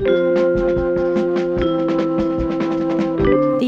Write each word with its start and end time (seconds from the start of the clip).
Die 0.00 0.06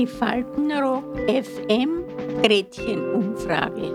Faltenrock 0.07 1.05
FM 1.29 2.05
Gretchenumfrage. 2.43 3.93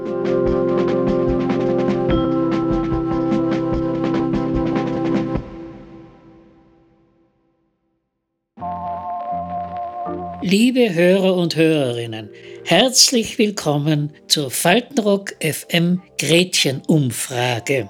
Liebe 10.43 10.93
Hörer 10.93 11.35
und 11.37 11.55
Hörerinnen, 11.55 12.29
herzlich 12.65 13.39
willkommen 13.39 14.13
zur 14.27 14.51
Faltenrock 14.51 15.33
FM 15.41 16.03
Gretchenumfrage. 16.19 17.89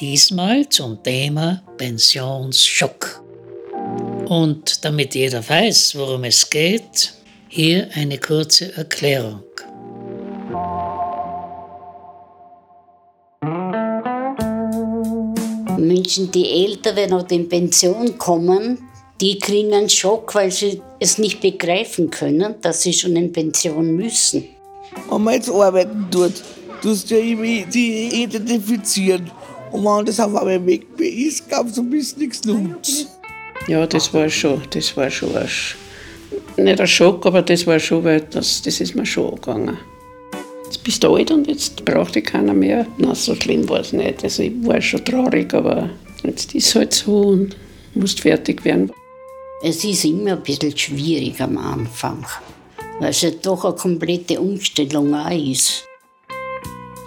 Diesmal 0.00 0.68
zum 0.68 1.00
Thema 1.04 1.62
Pensionsschock. 1.76 3.23
Und 4.26 4.84
damit 4.84 5.14
jeder 5.14 5.46
weiß, 5.46 5.94
worum 5.96 6.24
es 6.24 6.48
geht, 6.48 7.12
hier 7.48 7.88
eine 7.94 8.18
kurze 8.18 8.76
Erklärung. 8.76 9.42
Menschen, 15.78 16.30
die 16.30 16.64
älter 16.64 16.96
werden 16.96 17.14
oder 17.14 17.30
in 17.32 17.48
Pension 17.48 18.18
kommen, 18.18 18.78
die 19.20 19.38
kriegen 19.38 19.72
einen 19.72 19.88
Schock, 19.88 20.34
weil 20.34 20.50
sie 20.50 20.80
es 20.98 21.18
nicht 21.18 21.40
begreifen 21.40 22.10
können, 22.10 22.54
dass 22.62 22.82
sie 22.82 22.92
schon 22.92 23.16
in 23.16 23.32
Pension 23.32 23.94
müssen. 23.94 24.44
Wenn 25.10 25.22
man 25.22 25.34
jetzt 25.34 25.50
arbeiten 25.50 26.08
tut, 26.10 26.34
tust 26.82 27.10
du 27.10 27.20
ja 27.20 27.64
die 27.66 28.22
identifizieren. 28.22 29.30
Und 29.70 29.84
wenn 29.84 30.06
das 30.06 30.20
auf 30.20 30.34
einmal 30.34 30.64
weg 30.66 30.86
ist, 30.98 31.48
glaubst 31.48 31.76
du, 31.76 31.82
bist 31.88 32.18
nichts 32.18 32.44
nutzt. 32.44 33.08
Ja, 33.66 33.86
das 33.86 34.12
war 34.12 34.28
schon, 34.28 34.60
das 34.70 34.94
war 34.96 35.10
schon 35.10 35.34
ein, 35.36 35.48
nicht 36.62 36.80
ein 36.80 36.86
Schock, 36.86 37.24
aber 37.24 37.40
das 37.40 37.66
war 37.66 37.78
schon, 37.78 38.04
weil 38.04 38.20
das, 38.20 38.60
das 38.60 38.80
ist 38.80 38.94
mir 38.94 39.06
schon 39.06 39.30
angegangen. 39.30 39.78
Jetzt 40.64 40.84
bist 40.84 41.02
du 41.02 41.14
alt 41.14 41.30
und 41.30 41.46
jetzt 41.46 41.82
braucht 41.84 42.14
dich 42.14 42.24
keiner 42.24 42.52
mehr. 42.52 42.86
Na, 42.98 43.14
so 43.14 43.34
schlimm 43.34 43.66
war 43.68 43.80
es 43.80 43.92
nicht. 43.92 44.22
Also 44.22 44.42
ich 44.42 44.52
war 44.66 44.80
schon 44.82 45.04
traurig, 45.04 45.54
aber 45.54 45.88
jetzt 46.24 46.54
ist 46.54 46.66
es 46.66 46.74
halt 46.74 46.92
so 46.92 47.20
und 47.20 47.56
musst 47.94 48.20
fertig 48.20 48.64
werden. 48.64 48.92
Es 49.62 49.82
ist 49.82 50.04
immer 50.04 50.32
ein 50.32 50.42
bisschen 50.42 50.76
schwierig 50.76 51.40
am 51.40 51.56
Anfang, 51.56 52.26
weil 53.00 53.10
es 53.10 53.22
ja 53.22 53.30
doch 53.30 53.64
eine 53.64 53.74
komplette 53.74 54.38
Umstellung 54.38 55.14
auch 55.14 55.30
ist. 55.30 55.84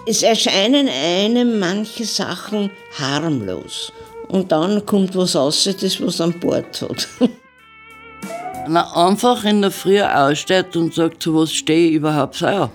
Es 0.06 0.22
erscheinen 0.22 0.88
einem 0.88 1.60
manche 1.60 2.04
Sachen 2.04 2.70
harmlos. 2.98 3.92
Und 4.28 4.52
dann 4.52 4.84
kommt 4.84 5.16
was 5.16 5.34
raus, 5.34 5.68
das 5.80 6.02
was 6.02 6.20
an 6.20 6.38
Bord 6.38 6.82
hat. 6.82 7.08
Wenn 7.18 8.72
man 8.72 8.84
einfach 8.84 9.44
in 9.44 9.62
der 9.62 9.70
Früh 9.70 10.00
aussteht 10.00 10.76
und 10.76 10.94
sagt, 10.94 11.22
zu 11.22 11.34
was 11.34 11.52
stehe 11.52 11.88
ich 11.88 11.94
überhaupt 11.94 12.42
auch. 12.44 12.70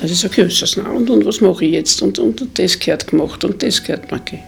Das 0.00 0.10
ist 0.10 0.24
okay, 0.24 0.46
ist 0.46 0.62
das 0.62 0.76
na, 0.76 0.88
und, 0.88 1.10
und 1.10 1.26
was 1.26 1.40
mache 1.40 1.64
ich 1.64 1.72
jetzt? 1.72 2.00
Und, 2.02 2.18
und, 2.18 2.40
und 2.40 2.58
das 2.58 2.78
gehört 2.78 3.08
gemacht 3.08 3.44
und 3.44 3.62
das 3.62 3.82
gehört 3.82 4.04
ich. 4.10 4.38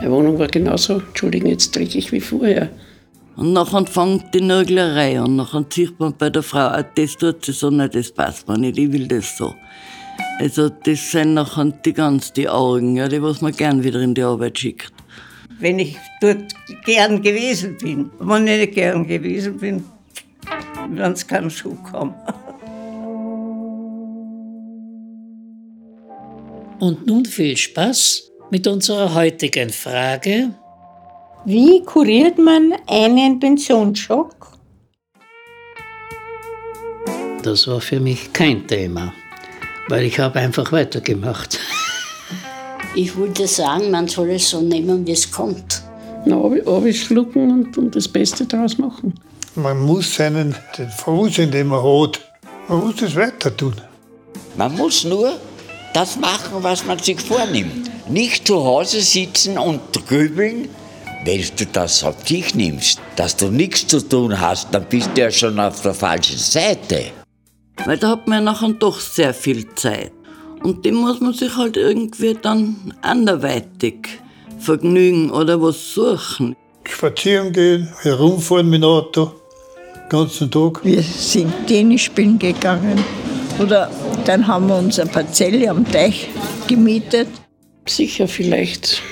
Meine 0.00 0.10
Wohnung 0.10 0.38
war 0.38 0.46
genauso, 0.46 1.00
Entschuldigung, 1.00 1.50
jetzt 1.50 1.74
dreckig 1.76 2.12
wie 2.12 2.20
vorher. 2.20 2.70
Und 3.36 3.52
nachher 3.52 3.84
fängt 3.86 4.32
die 4.34 4.40
Nörglerei 4.40 5.20
an. 5.20 5.36
Nachher 5.36 5.64
sieht 5.68 5.98
man 5.98 6.14
bei 6.16 6.30
der 6.30 6.42
Frau, 6.42 6.68
ah, 6.68 6.82
das 6.82 7.16
tut 7.16 7.44
sie 7.44 7.52
so 7.52 7.70
nicht, 7.70 7.94
das 7.94 8.12
passt 8.12 8.48
mir 8.48 8.58
nicht, 8.58 8.78
ich 8.78 8.92
will 8.92 9.08
das 9.08 9.36
so. 9.36 9.54
Also 10.38 10.68
das 10.68 11.10
sind 11.10 11.34
nachher 11.34 11.72
die 11.84 11.92
ganz 11.92 12.32
die 12.32 12.48
Augen, 12.48 12.96
ja, 12.96 13.08
die 13.08 13.22
was 13.22 13.40
man 13.40 13.52
gern 13.52 13.82
wieder 13.82 14.00
in 14.00 14.14
die 14.14 14.22
Arbeit 14.22 14.58
schickt. 14.58 14.92
Wenn 15.62 15.78
ich 15.78 15.96
dort 16.20 16.52
gern 16.84 17.22
gewesen 17.22 17.78
bin. 17.78 18.10
Wenn 18.18 18.48
ich 18.48 18.58
nicht 18.58 18.74
gern 18.74 19.06
gewesen 19.06 19.58
bin, 19.58 19.84
dann 20.96 21.12
es 21.12 21.24
keinen 21.24 21.50
Schuh 21.50 21.76
kommen. 21.88 22.14
Und 26.80 27.06
nun 27.06 27.24
viel 27.24 27.56
Spaß 27.56 28.32
mit 28.50 28.66
unserer 28.66 29.14
heutigen 29.14 29.70
Frage. 29.70 30.52
Wie 31.44 31.80
kuriert 31.84 32.38
man 32.38 32.74
einen 32.88 33.38
Pensionsschock? 33.38 34.34
Das 37.44 37.68
war 37.68 37.80
für 37.80 38.00
mich 38.00 38.32
kein 38.32 38.66
Thema, 38.66 39.12
weil 39.88 40.02
ich 40.06 40.18
habe 40.18 40.40
einfach 40.40 40.72
weitergemacht. 40.72 41.60
Ich 42.94 43.16
würde 43.16 43.46
sagen, 43.46 43.90
man 43.90 44.06
soll 44.06 44.30
es 44.32 44.50
so 44.50 44.60
nehmen, 44.60 45.06
wie 45.06 45.12
es 45.12 45.30
kommt. 45.30 45.82
Na, 46.26 46.36
aber 46.36 46.92
schlucken 46.92 47.50
und, 47.50 47.78
und 47.78 47.96
das 47.96 48.06
Beste 48.06 48.44
daraus 48.44 48.76
machen. 48.78 49.14
Man 49.54 49.80
muss 49.80 50.14
seinen 50.14 50.54
den 50.76 50.90
Frust, 50.90 51.38
den 51.38 51.66
man 51.66 51.82
hat, 51.82 52.20
man 52.68 52.80
muss 52.80 52.96
das 52.96 53.16
weiter 53.16 53.54
tun. 53.56 53.74
Man 54.56 54.76
muss 54.76 55.04
nur 55.04 55.32
das 55.94 56.18
machen, 56.18 56.62
was 56.62 56.84
man 56.84 56.98
sich 56.98 57.20
vornimmt. 57.20 57.90
Nicht 58.08 58.46
zu 58.46 58.62
Hause 58.62 59.00
sitzen 59.00 59.58
und 59.58 59.80
grübeln, 60.06 60.68
wenn 61.24 61.44
du 61.56 61.66
das 61.66 62.04
auf 62.04 62.22
dich 62.24 62.54
nimmst, 62.54 63.00
dass 63.16 63.36
du 63.36 63.48
nichts 63.48 63.86
zu 63.86 64.00
tun 64.00 64.38
hast, 64.38 64.68
dann 64.72 64.84
bist 64.84 65.10
du 65.14 65.20
ja 65.22 65.30
schon 65.30 65.58
auf 65.58 65.80
der 65.80 65.94
falschen 65.94 66.38
Seite. 66.38 67.12
Weil 67.84 67.96
da 67.96 68.10
hat 68.10 68.28
man 68.28 68.44
nachher 68.44 68.72
doch 68.72 69.00
sehr 69.00 69.32
viel 69.32 69.66
Zeit. 69.74 70.12
Und 70.62 70.84
dem 70.84 70.96
muss 70.96 71.20
man 71.20 71.32
sich 71.32 71.56
halt 71.56 71.76
irgendwie 71.76 72.36
dann 72.40 72.94
anderweitig 73.02 74.20
vergnügen 74.58 75.30
oder 75.30 75.60
was 75.60 75.94
suchen. 75.94 76.54
Spazieren 76.84 77.52
gehen, 77.52 77.88
herumfahren 78.02 78.70
mit 78.70 78.82
dem 78.82 78.88
Auto, 78.88 79.32
den 79.94 80.08
ganzen 80.08 80.50
Tag. 80.50 80.84
Wir 80.84 81.02
sind 81.02 81.52
Tennis 81.66 82.02
spielen 82.02 82.38
gegangen. 82.38 83.02
Oder 83.58 83.90
dann 84.24 84.46
haben 84.46 84.68
wir 84.68 84.78
uns 84.78 84.98
eine 84.98 85.10
Parzelle 85.10 85.68
am 85.68 85.90
Teich 85.90 86.28
gemietet. 86.68 87.28
Sicher 87.86 88.28
vielleicht 88.28 89.02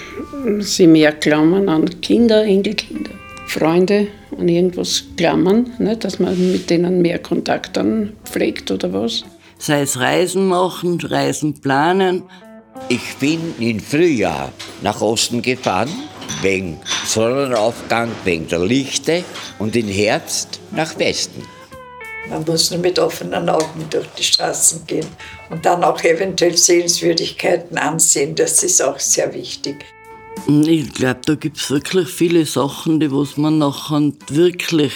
sie 0.61 0.87
mehr 0.87 1.13
klammern 1.13 1.69
an 1.69 2.01
Kinder, 2.01 2.45
Enkelkinder, 2.45 3.11
Freunde, 3.47 4.09
an 4.39 4.49
irgendwas 4.49 5.05
klammern, 5.17 5.71
ne, 5.79 5.97
dass 5.97 6.19
man 6.19 6.53
mit 6.53 6.71
denen 6.71 7.03
mehr 7.03 7.19
Kontakt 7.19 7.77
dann 7.77 8.13
pflegt 8.25 8.71
oder 8.71 8.93
was. 8.93 9.25
Sei 9.61 9.83
es 9.83 10.01
Reisen 10.01 10.49
machen, 10.49 10.99
Reisen 11.03 11.61
planen. 11.61 12.23
Ich 12.89 13.17
bin 13.17 13.55
im 13.59 13.79
Frühjahr 13.79 14.53
nach 14.81 15.03
Osten 15.03 15.43
gefahren, 15.43 15.91
wegen 16.41 16.81
Sonnenaufgang, 17.05 18.11
wegen 18.25 18.49
der 18.49 18.61
Lichte 18.61 19.23
und 19.59 19.77
im 19.77 19.89
Herbst 19.89 20.61
nach 20.71 20.99
Westen. 20.99 21.43
Man 22.31 22.43
muss 22.45 22.71
nur 22.71 22.81
mit 22.81 22.99
offenen 22.99 23.51
Augen 23.51 23.85
durch 23.91 24.07
die 24.19 24.23
Straßen 24.23 24.87
gehen 24.87 25.07
und 25.51 25.67
dann 25.67 25.85
auch 25.85 26.03
eventuell 26.05 26.57
Sehenswürdigkeiten 26.57 27.77
ansehen. 27.77 28.35
Das 28.35 28.63
ist 28.63 28.81
auch 28.81 28.99
sehr 28.99 29.35
wichtig. 29.35 29.85
Ich 30.49 30.95
glaube, 30.95 31.21
da 31.27 31.35
gibt 31.35 31.59
es 31.59 31.71
wirklich 31.71 32.09
viele 32.09 32.47
Sachen, 32.47 32.99
die 32.99 33.13
was 33.13 33.37
man 33.37 33.59
nachher 33.59 34.11
wirklich 34.31 34.95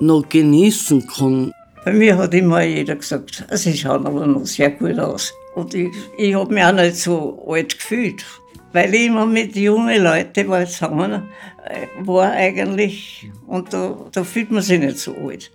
noch 0.00 0.28
genießen 0.28 1.06
kann. 1.06 1.52
Bei 1.84 1.92
mir 1.92 2.18
hat 2.18 2.34
immer 2.34 2.62
jeder 2.62 2.96
gesagt, 2.96 3.44
sie 3.52 3.76
schauen 3.76 4.06
aber 4.06 4.26
noch 4.26 4.44
sehr 4.44 4.70
gut 4.70 4.98
aus. 4.98 5.32
Und 5.54 5.74
ich, 5.74 5.88
ich 6.18 6.34
habe 6.34 6.52
mich 6.52 6.64
auch 6.64 6.72
nicht 6.72 6.96
so 6.96 7.42
alt 7.48 7.78
gefühlt, 7.78 8.24
weil 8.72 8.94
ich 8.94 9.06
immer 9.06 9.26
mit 9.26 9.56
jungen 9.56 10.02
Leuten 10.02 10.48
war 10.48 10.66
zusammen 10.66 11.28
äh, 11.66 11.86
war 12.06 12.32
eigentlich 12.32 13.30
und 13.46 13.72
da, 13.72 13.96
da 14.12 14.24
fühlt 14.24 14.50
man 14.50 14.62
sich 14.62 14.78
nicht 14.78 14.98
so 14.98 15.14
alt. 15.14 15.50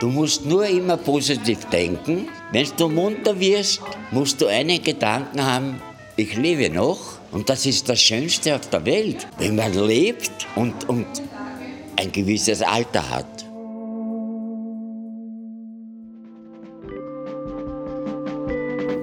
Du 0.00 0.08
musst 0.08 0.46
nur 0.46 0.66
immer 0.66 0.96
positiv 0.96 1.64
denken. 1.66 2.28
Wenn 2.52 2.66
du 2.76 2.88
munter 2.88 3.38
wirst, 3.38 3.82
musst 4.10 4.40
du 4.40 4.46
einen 4.46 4.82
Gedanken 4.82 5.44
haben, 5.44 5.82
ich 6.16 6.36
lebe 6.36 6.70
noch 6.70 7.18
und 7.32 7.48
das 7.48 7.66
ist 7.66 7.88
das 7.88 8.00
Schönste 8.00 8.54
auf 8.54 8.68
der 8.70 8.84
Welt, 8.84 9.26
wenn 9.38 9.56
man 9.56 9.72
lebt 9.72 10.30
und, 10.56 10.88
und 10.88 11.06
ein 11.96 12.12
gewisses 12.12 12.62
Alter 12.62 13.10
hat. 13.10 13.37